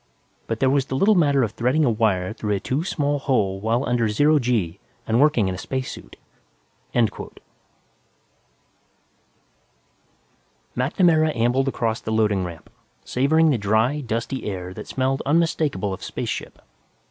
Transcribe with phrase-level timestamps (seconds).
[0.47, 3.59] But there was the little matter of threading a wire through a too small hole
[3.61, 6.17] while under zero g, and working in a spacesuit!_
[10.75, 12.71] MacNamara ambled across the loading ramp,
[13.05, 16.59] savoring the dry, dusty air that smelled unmistakable of spaceship.